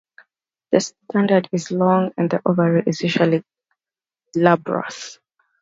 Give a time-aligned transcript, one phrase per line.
[0.71, 3.43] The standard is long and the ovary is usually
[4.33, 5.19] glabrous.